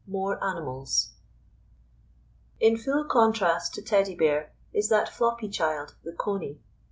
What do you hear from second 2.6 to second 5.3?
full contrast to Teddy bear is that